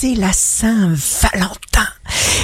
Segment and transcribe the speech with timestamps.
[0.00, 1.88] c'est la Saint-Valentin.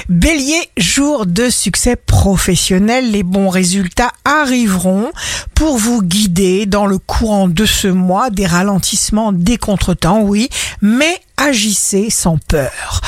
[0.09, 5.13] Bélier, jour de succès professionnel, les bons résultats arriveront
[5.55, 10.49] pour vous guider dans le courant de ce mois des ralentissements, des contretemps, oui,
[10.83, 13.01] mais agissez sans peur.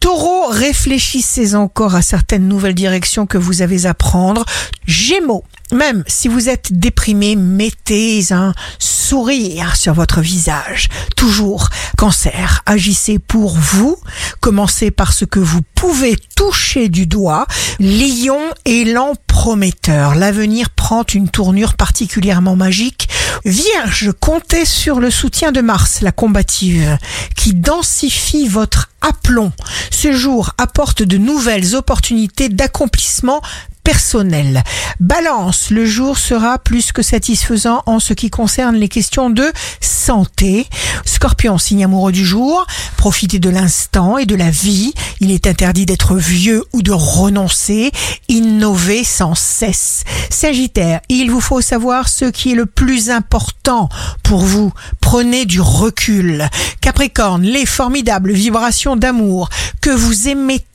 [0.00, 4.44] Taureau, réfléchissez encore à certaines nouvelles directions que vous avez à prendre.
[4.86, 10.88] Gémeaux, même si vous êtes déprimé, mettez un sourire sur votre visage.
[11.16, 13.96] Toujours, cancer, agissez pour vous.
[14.40, 17.46] Commencez par ce que vous pouvez toucher du doigt.
[17.80, 20.14] Lion, élan prometteur.
[20.14, 23.08] L'avenir prend une tournure particulièrement magique.
[23.44, 26.98] Vierge, comptez sur le soutien de Mars, la combative,
[27.36, 29.52] qui densifie votre aplomb.
[30.00, 33.42] Ce jour apporte de nouvelles opportunités d'accomplissement
[33.88, 34.62] personnel.
[35.00, 40.66] Balance, le jour sera plus que satisfaisant en ce qui concerne les questions de santé.
[41.06, 42.66] Scorpion, signe amoureux du jour,
[42.98, 44.92] profitez de l'instant et de la vie.
[45.20, 47.90] Il est interdit d'être vieux ou de renoncer.
[48.28, 50.04] Innover sans cesse.
[50.28, 53.88] Sagittaire, il vous faut savoir ce qui est le plus important
[54.22, 54.70] pour vous.
[55.00, 56.46] Prenez du recul.
[56.82, 59.48] Capricorne, les formidables vibrations d'amour
[59.80, 60.68] que vous émettez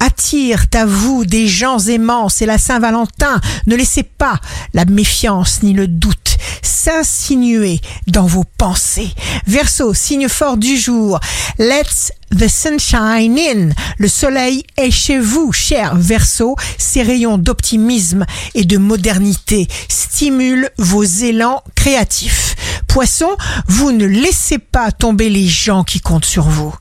[0.00, 2.28] attirent à vous des gens aimants.
[2.28, 3.40] C'est la Saint-Valentin.
[3.66, 4.40] Ne laissez pas
[4.74, 9.10] la méfiance ni le doute s'insinuer dans vos pensées.
[9.46, 11.18] Verseau, signe fort du jour.
[11.58, 13.70] Let's the sunshine in.
[13.98, 16.56] Le soleil est chez vous, cher Verseau.
[16.78, 18.24] Ses rayons d'optimisme
[18.54, 22.54] et de modernité stimulent vos élans créatifs.
[22.86, 23.36] Poisson,
[23.66, 26.74] vous ne laissez pas tomber les gens qui comptent sur vous.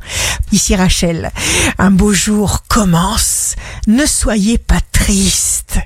[0.51, 1.31] Ici Rachel,
[1.77, 3.55] un beau jour commence.
[3.87, 5.79] Ne soyez pas triste.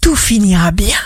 [0.00, 0.98] Tout finira bien.